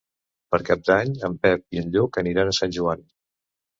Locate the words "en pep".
1.29-1.67